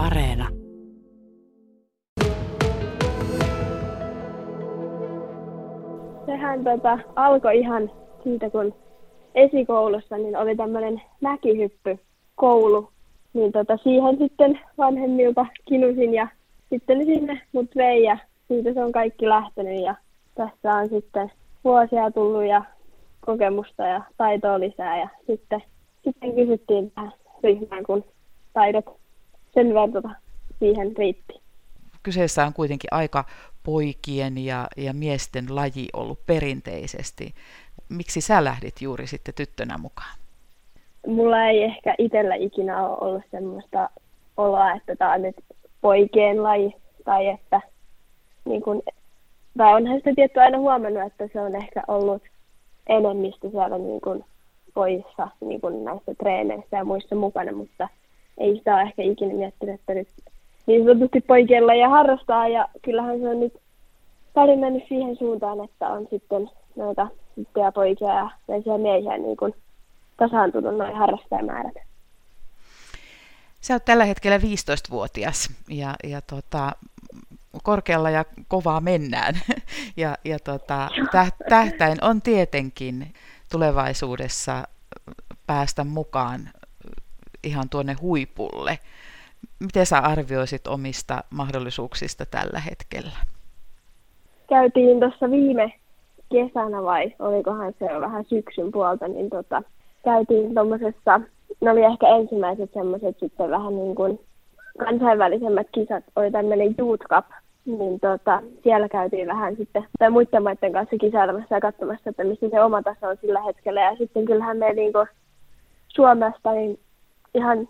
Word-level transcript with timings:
Areena. 0.00 0.48
Sehän 6.26 6.64
tota, 6.64 6.98
alkoi 7.16 7.58
ihan 7.58 7.90
siitä, 8.24 8.50
kun 8.50 8.74
esikoulussa 9.34 10.16
niin 10.16 10.36
oli 10.36 10.56
tämmöinen 10.56 11.02
mäkihyppykoulu. 11.20 12.88
Niin 13.32 13.52
tota, 13.52 13.76
siihen 13.76 14.18
sitten 14.18 14.60
vanhemmilta 14.78 15.46
kinusin 15.68 16.14
ja 16.14 16.28
sitten 16.70 17.04
sinne 17.04 17.40
mut 17.52 17.76
vei 17.76 18.02
ja 18.02 18.18
siitä 18.48 18.72
se 18.72 18.84
on 18.84 18.92
kaikki 18.92 19.28
lähtenyt 19.28 19.82
ja 19.82 19.94
tässä 20.34 20.74
on 20.74 20.88
sitten 20.88 21.32
vuosia 21.64 22.10
tullut 22.10 22.44
ja 22.44 22.64
kokemusta 23.20 23.82
ja 23.82 24.02
taitoa 24.16 24.60
lisää 24.60 25.00
ja 25.00 25.08
sitten, 25.26 25.62
sitten 26.04 26.34
kysyttiin 26.34 26.90
tähän 26.90 27.12
ryhmään, 27.44 27.84
kun 27.84 28.04
taidot 28.52 29.00
sen 29.54 29.74
verran 29.74 30.16
siihen 30.58 30.96
riitti. 30.96 31.40
Kyseessä 32.02 32.46
on 32.46 32.52
kuitenkin 32.52 32.88
aika 32.90 33.24
poikien 33.62 34.38
ja, 34.38 34.66
ja 34.76 34.94
miesten 34.94 35.46
laji 35.50 35.88
ollut 35.92 36.26
perinteisesti. 36.26 37.34
Miksi 37.88 38.20
sä 38.20 38.44
lähdit 38.44 38.74
juuri 38.80 39.06
sitten 39.06 39.34
tyttönä 39.34 39.78
mukaan? 39.78 40.18
Mulla 41.06 41.44
ei 41.44 41.62
ehkä 41.62 41.94
itsellä 41.98 42.34
ikinä 42.34 42.86
ole 42.86 42.98
ollut 43.00 43.22
semmoista 43.30 43.90
oloa, 44.36 44.72
että 44.72 44.96
tämä 44.96 45.12
on 45.12 45.22
nyt 45.22 45.36
poikien 45.80 46.42
laji 46.42 46.74
tai 47.04 47.26
että 47.26 47.60
niin 48.44 48.62
kun, 48.62 48.82
tai 49.58 49.74
onhan 49.74 49.96
sitä 49.96 50.10
tietty 50.14 50.40
aina 50.40 50.58
huomannut, 50.58 51.06
että 51.06 51.28
se 51.32 51.40
on 51.40 51.56
ehkä 51.56 51.82
ollut 51.88 52.22
enemmistö 52.86 53.50
siellä 53.50 53.78
niin 53.78 54.00
kun, 54.00 54.24
pojissa 54.74 55.28
niin 55.40 55.60
kun 55.60 55.84
näissä 55.84 56.14
treeneissä 56.14 56.76
ja 56.76 56.84
muissa 56.84 57.14
mukana, 57.14 57.52
mutta 57.52 57.88
ei 58.38 58.56
sitä 58.56 58.74
ole 58.74 58.82
ehkä 58.82 59.02
ikinä 59.02 59.34
miettinyt, 59.34 59.74
että 59.74 59.94
nyt 59.94 60.08
niin 60.66 60.84
sanotusti 60.84 61.20
poikien 61.20 61.78
ja 61.80 61.88
harrastaa 61.88 62.48
ja 62.48 62.68
kyllähän 62.82 63.20
se 63.20 63.28
on 63.28 63.40
nyt 63.40 63.54
paljon 64.34 64.58
mennyt 64.58 64.84
siihen 64.88 65.16
suuntaan, 65.16 65.64
että 65.64 65.88
on 65.88 66.06
sitten 66.10 66.50
noita 66.76 67.08
tyttöjä, 67.34 67.72
poikia 67.72 68.14
ja 68.14 68.30
naisia 68.48 68.78
miehiä 68.78 69.18
niin 69.18 69.36
kuin 69.36 69.54
tasaantunut 70.16 70.76
noin 70.76 70.96
harrastajamäärät. 70.96 71.74
Sä 73.60 73.74
oot 73.74 73.84
tällä 73.84 74.04
hetkellä 74.04 74.38
15-vuotias 74.38 75.50
ja, 75.68 75.94
ja 76.04 76.20
tota, 76.20 76.72
korkealla 77.62 78.10
ja 78.10 78.24
kovaa 78.48 78.80
mennään. 78.80 79.34
ja 79.96 80.16
ja 80.24 80.38
tota, 80.38 80.88
tähtäin 81.48 82.04
on 82.04 82.22
tietenkin 82.22 83.14
tulevaisuudessa 83.52 84.64
päästä 85.46 85.84
mukaan 85.84 86.50
ihan 87.44 87.68
tuonne 87.70 87.96
huipulle. 88.00 88.78
Miten 89.60 89.86
sä 89.86 89.98
arvioisit 89.98 90.66
omista 90.66 91.24
mahdollisuuksista 91.30 92.26
tällä 92.26 92.60
hetkellä? 92.60 93.18
Käytiin 94.48 95.00
tuossa 95.00 95.30
viime 95.30 95.72
kesänä 96.32 96.82
vai 96.82 97.14
olikohan 97.18 97.74
se 97.78 97.84
jo 97.84 98.00
vähän 98.00 98.24
syksyn 98.24 98.72
puolta, 98.72 99.08
niin 99.08 99.30
tota, 99.30 99.62
käytiin 100.04 100.54
tuommoisessa, 100.54 101.20
ne 101.60 101.70
oli 101.70 101.82
ehkä 101.82 102.08
ensimmäiset 102.08 102.70
semmoiset 102.72 103.16
sitten 103.20 103.50
vähän 103.50 103.76
niin 103.76 103.94
kuin 103.94 104.20
kansainvälisemmät 104.78 105.66
kisat, 105.72 106.04
oli 106.16 106.30
tämmöinen 106.30 106.74
Youth 106.78 107.06
Cup, 107.06 107.26
niin 107.64 108.00
tota, 108.00 108.42
siellä 108.62 108.88
käytiin 108.88 109.28
vähän 109.28 109.56
sitten, 109.56 109.84
tai 109.98 110.10
muiden 110.10 110.42
maiden 110.42 110.72
kanssa 110.72 110.96
kisailemassa 111.00 111.54
ja 111.54 111.60
katsomassa, 111.60 112.10
että 112.10 112.24
missä 112.24 112.48
se 112.50 112.62
oma 112.62 112.82
taso 112.82 113.06
on 113.06 113.16
sillä 113.20 113.42
hetkellä. 113.42 113.80
Ja 113.80 113.96
sitten 113.96 114.24
kyllähän 114.24 114.56
me 114.56 114.72
niin 114.72 114.92
kuin 114.92 115.08
Suomesta 115.88 116.52
niin 116.52 116.78
ihan 117.34 117.68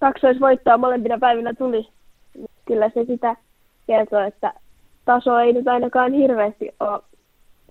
kaksoisvoittoa 0.00 0.78
molempina 0.78 1.18
päivinä 1.18 1.54
tuli. 1.54 1.88
Kyllä 2.66 2.90
se 2.94 3.04
sitä 3.04 3.36
kertoo, 3.86 4.20
että 4.20 4.52
taso 5.04 5.38
ei 5.38 5.52
nyt 5.52 5.68
ainakaan 5.68 6.12
hirveästi 6.12 6.70
ole 6.80 7.02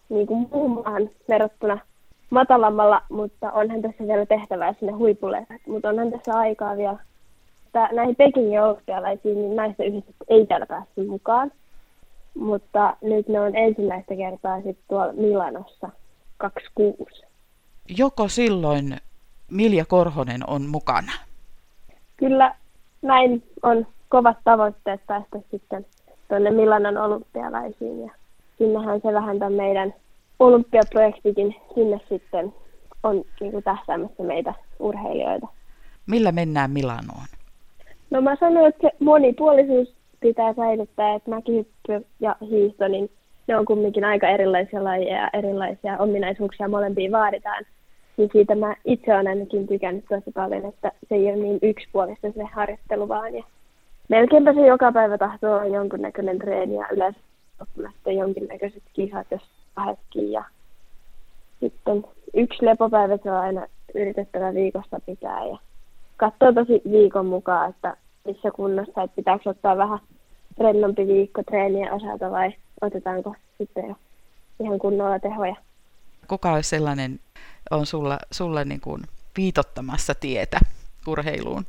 niin 0.09 0.27
kuin 0.27 0.47
muuhun 0.51 0.71
maahan 0.71 1.09
verrattuna 1.29 1.79
matalammalla, 2.29 3.01
mutta 3.09 3.51
onhan 3.51 3.81
tässä 3.81 4.07
vielä 4.07 4.25
tehtävää 4.25 4.73
sinne 4.73 4.93
huipulle. 4.93 5.47
Mutta 5.67 5.89
onhan 5.89 6.11
tässä 6.11 6.33
aikaa 6.33 6.77
vielä. 6.77 6.97
Tää, 7.71 7.89
näihin 7.93 8.15
Pekingin 8.15 8.61
olympialaisiin 8.61 9.35
niin 9.35 9.55
näistä 9.55 9.83
yhdistetty 9.83 10.25
ei 10.27 10.45
täällä 10.45 10.65
päässyt 10.65 11.07
mukaan. 11.07 11.51
Mutta 12.35 12.97
nyt 13.01 13.27
ne 13.27 13.39
on 13.39 13.55
ensimmäistä 13.55 14.15
kertaa 14.15 14.57
sitten 14.57 14.85
tuolla 14.89 15.13
Milanossa 15.13 15.89
26. 16.37 17.23
Joko 17.97 18.27
silloin 18.27 18.97
Milja 19.51 19.85
Korhonen 19.85 20.41
on 20.47 20.61
mukana? 20.65 21.11
Kyllä 22.17 22.55
näin 23.01 23.43
on 23.63 23.87
kovat 24.09 24.37
tavoitteet 24.43 25.01
päästä 25.07 25.39
sitten 25.51 25.85
tuonne 26.27 26.51
Milanon 26.51 26.97
olympialaisiin. 26.97 28.01
Ja 28.01 28.11
sinnehän 28.57 29.01
se 29.01 29.13
vähän 29.13 29.39
tämän 29.39 29.53
meidän 29.53 29.93
olympiaprojektikin 30.39 31.55
sinne 31.75 31.99
sitten 32.09 32.53
on 33.03 33.23
niin 33.39 33.51
kuin 33.51 33.63
tähtäämässä 33.63 34.23
meitä 34.23 34.53
urheilijoita. 34.79 35.47
Millä 36.07 36.31
mennään 36.31 36.71
Milanoon? 36.71 37.27
No 38.11 38.21
mä 38.21 38.35
sanoin, 38.39 38.67
että 38.67 38.87
se 38.87 38.95
monipuolisuus 38.99 39.93
pitää 40.19 40.53
säilyttää, 40.53 41.15
että 41.15 41.29
mäkihyppy 41.29 42.05
ja 42.19 42.35
hiihto, 42.41 42.87
niin 42.87 43.11
ne 43.47 43.57
on 43.57 43.65
kumminkin 43.65 44.03
aika 44.03 44.27
erilaisia 44.27 44.83
lajeja 44.83 45.21
ja 45.21 45.29
erilaisia 45.33 45.97
ominaisuuksia 45.97 46.67
molempiin 46.67 47.11
vaaditaan. 47.11 47.63
Niin 48.17 48.29
siitä 48.33 48.55
mä 48.55 48.75
itse 48.85 49.13
olen 49.13 49.27
ainakin 49.27 49.67
tykännyt 49.67 50.05
tosi 50.09 50.31
paljon, 50.31 50.65
että 50.65 50.91
se 51.09 51.15
ei 51.15 51.25
ole 51.25 51.35
niin 51.35 51.59
yksipuolista 51.61 52.31
se 52.31 52.43
harjoittelu 52.43 53.07
vaan. 53.07 53.35
Ja 53.35 53.43
melkeinpä 54.09 54.53
se 54.53 54.67
joka 54.67 54.91
päivä 54.91 55.17
tahtoo 55.17 55.53
olla 55.53 55.65
jonkunnäköinen 55.65 56.39
treeni 56.39 56.75
ja 56.75 56.87
yleensä 56.91 57.19
jonkinnäköiset 58.05 58.83
kisat, 58.93 59.27
jos 59.31 59.41
kahdetkin. 59.75 60.31
Ja 60.31 60.43
sitten 61.59 62.05
yksi 62.33 62.65
lepopäivä 62.65 63.17
se 63.17 63.31
on 63.31 63.37
aina 63.37 63.67
yritettävä 63.95 64.53
viikosta 64.53 64.99
pitää 65.05 65.45
ja 65.45 65.57
katsoa 66.17 66.53
tosi 66.53 66.81
viikon 66.91 67.25
mukaan, 67.25 67.69
että 67.69 67.97
missä 68.25 68.51
kunnossa, 68.51 69.03
että 69.03 69.15
pitääkö 69.15 69.49
ottaa 69.49 69.77
vähän 69.77 69.99
rennompi 70.57 71.07
viikko 71.07 71.43
treenien 71.43 71.93
osalta 71.93 72.31
vai 72.31 72.53
otetaanko 72.81 73.35
sitten 73.57 73.87
jo 73.87 73.95
ihan 74.59 74.79
kunnolla 74.79 75.19
tehoja. 75.19 75.55
Kuka 76.27 76.53
olisi 76.53 76.69
sellainen, 76.69 77.19
on 77.71 77.85
sulla, 77.85 78.17
sulla 78.31 78.63
niin 78.63 78.81
kuin 78.81 79.01
viitottamassa 79.37 80.13
tietä 80.15 80.59
urheiluun? 81.07 81.65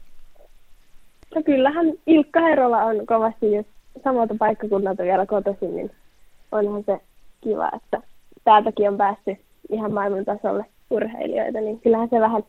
No 1.35 1.43
kyllähän 1.43 1.87
Ilkka 2.07 2.41
Herola 2.41 2.79
on 2.79 3.07
kovasti 3.07 3.57
just 3.57 3.69
samalta 4.05 4.35
paikkakunnalta 4.39 5.03
vielä 5.03 5.27
kotoisin, 5.27 5.77
niin 5.77 5.91
onhan 6.53 6.85
se 6.87 7.01
kiva, 7.41 7.71
että 7.77 8.03
täältäkin 8.45 8.89
on 8.89 8.97
päästy 8.97 9.37
ihan 9.71 9.93
maailman 9.93 10.25
tasolle 10.25 10.65
urheilijoita, 10.91 11.61
niin 11.61 11.81
kyllähän 11.81 12.09
se 12.09 12.21
vähän 12.21 12.43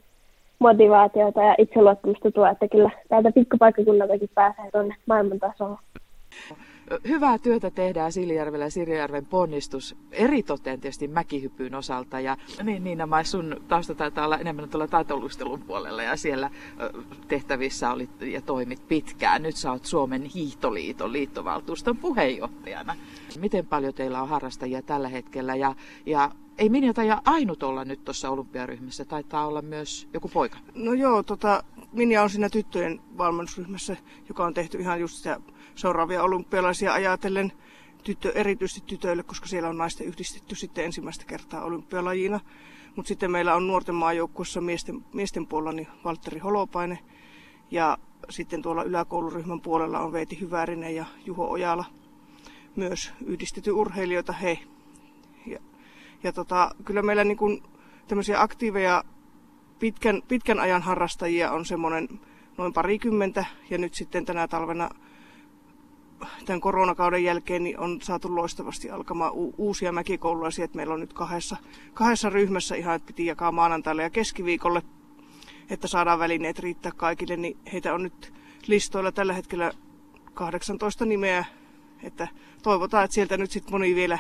motivaatiota 0.60 1.44
ja 1.44 1.56
itseluottamusta 1.58 2.32
tuo, 2.32 2.46
että 2.46 2.68
kyllä 2.68 2.90
täältä 3.10 3.32
pikkupaikkakunnaltakin 3.32 4.30
pääsee 4.36 4.72
tuonne 4.72 4.96
maailman 5.06 5.40
tasolle. 5.40 5.78
Hyvää 7.08 7.38
työtä 7.38 7.72
tehdään 7.72 8.12
Siljärvellä 8.12 8.66
ja 8.66 8.72
Sirjärven 8.72 9.26
ponnistus, 9.26 9.96
eritoten 10.12 10.82
tietysti 10.82 11.08
mäkihypyyn 11.08 11.76
osalta. 11.76 12.20
Ja 12.20 12.38
niin, 12.64 12.84
Niina 12.84 13.08
Mai, 13.08 13.26
sun 13.26 13.62
tausta 13.68 13.96
taitaa 13.96 14.26
olla 14.26 14.38
enemmän 14.38 14.70
tuolla 14.70 14.88
taitoluistelun 14.88 15.62
puolella 15.62 16.04
ja 16.04 16.18
siellä 16.18 16.50
tehtävissä 17.28 17.92
olit 17.92 18.22
ja 18.22 18.42
toimit 18.42 18.88
pitkään. 18.88 19.44
Nyt 19.44 19.56
sä 19.56 19.72
oot 19.72 19.86
Suomen 19.86 20.24
hiihtoliiton 20.24 21.14
liittovaltuuston 21.14 21.98
puheenjohtajana. 21.98 22.96
Miten 23.40 23.66
paljon 23.66 23.94
teillä 23.94 24.22
on 24.22 24.30
harrastajia 24.30 24.82
tällä 24.82 25.08
hetkellä 25.08 25.56
ja, 25.56 25.76
ja 26.06 26.32
ei 26.58 26.70
Minja 26.70 26.94
taida 26.94 27.22
ainut 27.26 27.64
olla 27.64 27.86
nyt 27.86 28.06
tuossa 28.06 28.30
olympiaryhmässä, 28.30 29.06
taitaa 29.06 29.48
olla 29.48 29.62
myös 29.62 30.08
joku 30.14 30.30
poika. 30.34 30.58
No 30.76 30.94
joo, 30.94 31.24
tota, 31.24 31.64
Minja 31.92 32.24
on 32.24 32.30
siinä 32.30 32.50
tyttöjen 32.50 33.02
valmennusryhmässä, 33.18 33.98
joka 34.30 34.46
on 34.46 34.54
tehty 34.54 34.78
ihan 34.78 35.00
just 35.00 35.16
sitä 35.16 35.40
seuraavia 35.76 36.24
olympialaisia 36.24 36.94
ajatellen 36.94 37.52
tyttö, 38.04 38.32
erityisesti 38.36 38.82
tytöille, 38.86 39.24
koska 39.24 39.48
siellä 39.48 39.70
on 39.70 39.78
naisten 39.78 40.08
yhdistetty 40.08 40.56
sitten 40.56 40.86
ensimmäistä 40.86 41.26
kertaa 41.26 41.64
olympialajina. 41.64 42.40
Mutta 42.96 43.08
sitten 43.08 43.32
meillä 43.32 43.56
on 43.56 43.68
nuorten 43.68 43.96
maajoukkuessa 43.96 44.62
miesten, 44.62 45.06
miesten 45.14 45.48
puolella 45.48 45.72
niin 45.72 45.88
Valtteri 46.04 46.40
Holopainen 46.40 47.00
ja 47.72 47.98
sitten 48.30 48.62
tuolla 48.62 48.84
yläkouluryhmän 48.84 49.62
puolella 49.62 50.00
on 50.00 50.12
Veeti 50.12 50.40
Hyvärinen 50.40 50.96
ja 50.96 51.06
Juho 51.26 51.50
Ojala 51.50 51.86
myös 52.76 53.14
yhdistetty 53.26 53.72
urheilijoita 53.72 54.34
he. 54.34 54.60
Ja, 55.46 55.60
ja 56.24 56.34
tota, 56.34 56.72
kyllä 56.86 57.02
meillä 57.02 57.24
niin 57.24 57.38
kuin 57.38 57.64
tämmöisiä 58.08 58.42
aktiiveja 58.42 59.04
pitkän, 59.80 60.22
pitkän 60.28 60.60
ajan 60.60 60.82
harrastajia 60.82 61.52
on 61.52 61.66
semmoinen 61.66 62.08
noin 62.58 62.74
parikymmentä 62.74 63.46
ja 63.70 63.78
nyt 63.78 63.94
sitten 63.94 64.26
tänä 64.26 64.48
talvena 64.48 64.90
tämän 66.46 66.62
koronakauden 66.62 67.24
jälkeen 67.24 67.64
niin 67.64 67.80
on 67.80 68.02
saatu 68.02 68.36
loistavasti 68.36 68.90
alkamaan 68.90 69.34
u- 69.34 69.56
uusia 69.58 69.92
mäkikoululaisia. 69.92 70.66
Että 70.66 70.76
meillä 70.76 70.94
on 70.94 71.00
nyt 71.00 71.14
kahdessa, 71.14 71.58
kahdessa 71.94 72.30
ryhmässä 72.30 72.76
ihan, 72.76 72.96
että 72.96 73.08
piti 73.08 73.26
jakaa 73.26 73.52
maanantaille 73.52 74.04
ja 74.04 74.10
keskiviikolle, 74.10 74.82
että 75.70 75.88
saadaan 75.88 76.20
välineet 76.20 76.60
riittää 76.60 76.92
kaikille, 76.96 77.38
niin 77.38 77.58
heitä 77.74 77.94
on 77.94 78.04
nyt 78.04 78.34
listoilla 78.68 79.12
tällä 79.12 79.34
hetkellä 79.34 79.72
18 80.34 81.06
nimeä, 81.06 81.46
että 82.04 82.28
toivotaan, 82.64 83.06
että 83.06 83.16
sieltä 83.16 83.38
nyt 83.38 83.52
sitten 83.52 83.74
moni 83.74 83.96
vielä 83.96 84.20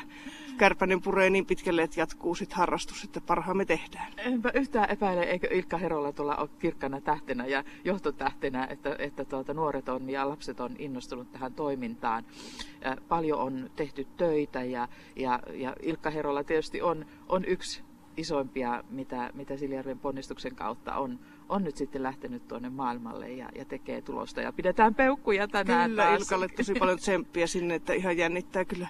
kärpänen 0.59 1.01
puree 1.01 1.29
niin 1.29 1.45
pitkälle, 1.45 1.81
että 1.83 1.99
jatkuu 1.99 2.35
sitten 2.35 2.57
harrastus, 2.57 3.03
että 3.03 3.21
parhaamme 3.21 3.65
tehdään. 3.65 4.13
Enpä 4.17 4.51
yhtään 4.53 4.89
epäile, 4.89 5.23
eikö 5.23 5.47
Ilkka 5.51 5.77
Herolla 5.77 6.11
tuolla 6.11 6.35
ole 6.35 6.49
kirkkana 6.59 7.01
tähtenä 7.01 7.45
ja 7.45 7.63
johtotähtenä, 7.83 8.67
että, 8.69 8.95
että 8.99 9.25
tuota, 9.25 9.53
nuoret 9.53 9.89
on 9.89 10.09
ja 10.09 10.29
lapset 10.29 10.59
on 10.59 10.75
innostunut 10.79 11.31
tähän 11.31 11.53
toimintaan. 11.53 12.23
Paljon 13.07 13.39
on 13.39 13.69
tehty 13.75 14.07
töitä 14.17 14.63
ja, 14.63 14.87
ja, 15.15 15.39
ja 15.53 15.75
Ilkka 15.81 16.09
Herolla 16.09 16.43
tietysti 16.43 16.81
on, 16.81 17.05
on 17.29 17.45
yksi 17.45 17.88
isoimpia, 18.19 18.83
mitä, 18.89 19.29
mitä 19.33 19.57
Siljärven 19.57 19.99
ponnistuksen 19.99 20.55
kautta 20.55 20.95
on, 20.95 21.19
on 21.49 21.63
nyt 21.63 21.77
sitten 21.77 22.03
lähtenyt 22.03 22.47
tuonne 22.47 22.69
maailmalle 22.69 23.29
ja, 23.29 23.49
ja 23.55 23.65
tekee 23.65 24.01
tulosta. 24.01 24.41
Ja 24.41 24.53
pidetään 24.53 24.95
peukkuja 24.95 25.47
tänään 25.47 25.89
Kyllä, 25.89 26.03
taas. 26.03 26.21
Ilkalle 26.21 26.47
tosi 26.47 26.73
paljon 26.73 26.97
tsemppiä 26.97 27.47
sinne, 27.47 27.75
että 27.75 27.93
ihan 27.93 28.17
jännittää 28.17 28.65
kyllä 28.65 28.87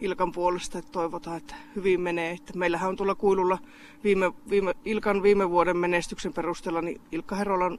Ilkan 0.00 0.32
puolesta, 0.32 0.78
että 0.78 0.92
toivotaan, 0.92 1.36
että 1.36 1.54
hyvin 1.76 2.00
menee. 2.00 2.32
Että 2.32 2.58
meillähän 2.58 2.88
on 2.88 2.96
tuolla 2.96 3.14
kuilulla 3.14 3.58
viime, 4.04 4.32
viime, 4.50 4.74
Ilkan 4.84 5.22
viime 5.22 5.50
vuoden 5.50 5.76
menestyksen 5.76 6.32
perusteella 6.32 6.82
niin 6.82 7.00
Ilkka 7.12 7.36
Herolan 7.36 7.78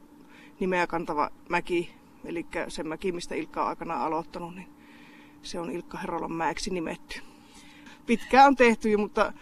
nimeä 0.60 0.88
kantava 0.88 1.30
mäki, 1.50 1.94
eli 2.26 2.46
se 2.68 2.84
mäki, 2.84 3.12
mistä 3.12 3.36
Ilkka 3.36 3.64
on 3.64 3.70
aikana 3.70 4.06
aloittanut, 4.06 4.56
niin 4.56 4.68
se 5.42 5.60
on 5.60 5.72
Ilkka 5.72 5.98
Herolan 5.98 6.32
mäeksi 6.32 6.70
nimetty. 6.70 7.22
Pitkään 8.06 8.48
on 8.48 8.56
tehty, 8.56 8.98
mutta 8.98 9.34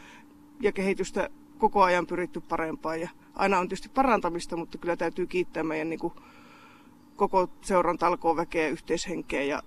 ja 0.61 0.71
kehitystä 0.71 1.29
koko 1.59 1.83
ajan 1.83 2.07
pyritty 2.07 2.41
parempaan. 2.41 3.01
Ja 3.01 3.09
aina 3.35 3.59
on 3.59 3.67
tietysti 3.67 3.89
parantamista, 3.89 4.57
mutta 4.57 4.77
kyllä 4.77 4.95
täytyy 4.95 5.27
kiittää 5.27 5.63
meidän 5.63 5.89
niin 5.89 5.99
kuin, 5.99 6.13
koko 7.15 7.49
seuran 7.61 7.97
talkooväkeä, 7.97 8.67
yhteishenkeä 8.67 9.43
ja 9.43 9.63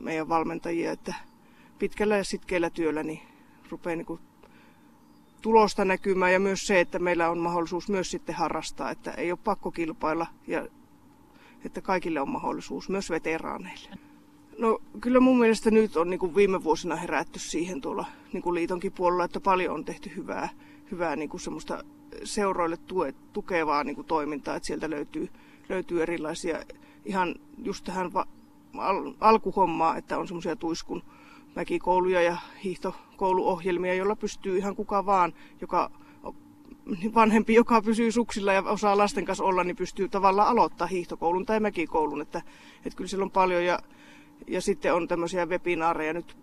meidän 0.00 0.28
valmentajia, 0.28 0.92
että 0.92 1.14
pitkällä 1.78 2.16
ja 2.16 2.24
sitkeällä 2.24 2.70
työllä 2.70 3.02
niin 3.02 3.20
rupeaa 3.70 3.96
niin 3.96 4.06
kuin, 4.06 4.20
tulosta 5.42 5.84
näkymään. 5.84 6.32
Ja 6.32 6.40
myös 6.40 6.66
se, 6.66 6.80
että 6.80 6.98
meillä 6.98 7.30
on 7.30 7.38
mahdollisuus 7.38 7.88
myös 7.88 8.10
sitten 8.10 8.34
harrastaa, 8.34 8.90
että 8.90 9.10
ei 9.10 9.32
ole 9.32 9.38
pakko 9.44 9.70
kilpailla 9.70 10.26
ja 10.46 10.68
että 11.64 11.80
kaikille 11.80 12.20
on 12.20 12.28
mahdollisuus, 12.28 12.88
myös 12.88 13.10
veteraaneille. 13.10 13.90
No 14.58 14.78
kyllä 15.00 15.20
mun 15.20 15.38
mielestä 15.38 15.70
nyt 15.70 15.96
on 15.96 16.10
niin 16.10 16.20
kuin 16.20 16.34
viime 16.34 16.64
vuosina 16.64 16.96
herätty 16.96 17.38
siihen 17.38 17.80
tuolla 17.80 18.06
niin 18.32 18.42
kuin 18.42 18.54
liitonkin 18.54 18.92
puolella, 18.92 19.24
että 19.24 19.40
paljon 19.40 19.74
on 19.74 19.84
tehty 19.84 20.12
hyvää, 20.16 20.48
hyvää 20.90 21.16
niin 21.16 21.28
kuin 21.28 21.40
semmoista 21.40 21.84
seuroille 22.24 22.76
tue, 22.76 23.14
tukevaa 23.32 23.84
niin 23.84 23.94
kuin 23.94 24.06
toimintaa, 24.06 24.56
että 24.56 24.66
sieltä 24.66 24.90
löytyy, 24.90 25.28
löytyy 25.68 26.02
erilaisia 26.02 26.58
ihan 27.04 27.34
just 27.64 27.84
tähän 27.84 28.12
va, 28.12 28.26
al, 28.78 29.12
alkuhommaa, 29.20 29.96
että 29.96 30.18
on 30.18 30.28
semmoisia 30.28 30.56
tuiskun 30.56 31.02
mäkikouluja 31.56 32.22
ja 32.22 32.36
hiihtokouluohjelmia, 32.64 33.94
joilla 33.94 34.16
pystyy 34.16 34.56
ihan 34.56 34.76
kuka 34.76 35.06
vaan, 35.06 35.34
joka 35.60 35.90
vanhempi, 37.14 37.54
joka 37.54 37.82
pysyy 37.82 38.12
suksilla 38.12 38.52
ja 38.52 38.62
osaa 38.62 38.98
lasten 38.98 39.24
kanssa 39.24 39.44
olla, 39.44 39.64
niin 39.64 39.76
pystyy 39.76 40.08
tavallaan 40.08 40.48
aloittaa 40.48 40.86
hiihtokoulun 40.86 41.46
tai 41.46 41.60
mäkikoulun. 41.60 42.20
Että, 42.20 42.42
että 42.84 42.96
kyllä 42.96 43.08
siellä 43.08 43.24
on 43.24 43.30
paljon 43.30 43.64
ja, 43.64 43.78
ja 44.46 44.60
sitten 44.60 44.94
on 44.94 45.08
tämmöisiä 45.08 45.46
webinaareja 45.46 46.12
nyt 46.12 46.36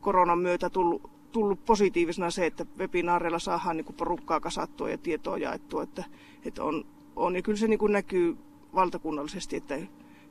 koronan 0.00 0.38
myötä 0.38 0.70
tullut, 0.70 1.10
tullut 1.32 1.64
positiivisena 1.64 2.30
se, 2.30 2.46
että 2.46 2.66
webinaareilla 2.78 3.38
saadaan 3.38 3.76
niin 3.76 3.94
porukkaa 3.96 4.40
kasattua 4.40 4.90
ja 4.90 4.98
tietoa 4.98 5.38
jaettua, 5.38 5.82
että, 5.82 6.04
että 6.44 6.64
on, 6.64 6.84
on. 7.16 7.36
Ja 7.36 7.42
kyllä 7.42 7.58
se 7.58 7.68
niin 7.68 7.78
näkyy 7.88 8.36
valtakunnallisesti, 8.74 9.56
että 9.56 9.78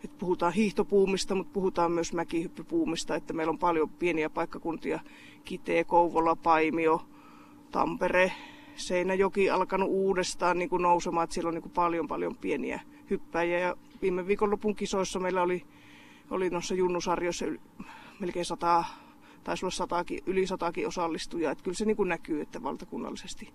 että 0.03 0.17
puhutaan 0.19 0.53
hiihtopuumista, 0.53 1.35
mutta 1.35 1.53
puhutaan 1.53 1.91
myös 1.91 2.13
mäkihyppypuumista, 2.13 3.15
että 3.15 3.33
meillä 3.33 3.51
on 3.51 3.59
paljon 3.59 3.89
pieniä 3.89 4.29
paikkakuntia, 4.29 4.99
Kitee, 5.45 5.83
Kouvola, 5.83 6.35
Paimio, 6.35 7.01
Tampere, 7.71 8.31
Seinäjoki 8.75 9.49
alkanut 9.49 9.89
uudestaan 9.89 10.59
niin 10.59 10.69
kuin 10.69 10.81
nousemaan, 10.81 11.23
että 11.23 11.33
siellä 11.33 11.47
on 11.47 11.53
niin 11.53 11.61
kuin 11.61 11.71
paljon 11.71 12.07
paljon 12.07 12.37
pieniä 12.37 12.79
hyppäjiä. 13.09 13.59
Ja 13.59 13.75
viime 14.01 14.27
viikonlopun 14.27 14.75
kisoissa 14.75 15.19
meillä 15.19 15.41
oli, 15.41 15.63
oli 16.29 16.49
noissa 16.49 16.75
junnusarjoissa 16.75 17.45
melkein 18.19 18.45
sata, 18.45 18.83
taisi 19.43 19.65
olla 19.65 19.71
satakin, 19.71 20.19
yli 20.25 20.47
satakin 20.47 20.87
osallistujaa. 20.87 21.55
Kyllä 21.55 21.75
se 21.75 21.85
niin 21.85 21.97
kuin 21.97 22.09
näkyy, 22.09 22.41
että 22.41 22.63
valtakunnallisesti 22.63 23.49